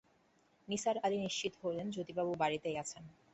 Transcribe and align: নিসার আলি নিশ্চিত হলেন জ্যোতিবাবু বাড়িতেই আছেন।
নিসার 0.67 0.97
আলি 0.97 1.17
নিশ্চিত 1.17 1.53
হলেন 1.63 1.87
জ্যোতিবাবু 1.89 2.31
বাড়িতেই 2.39 2.75
আছেন। 2.77 3.03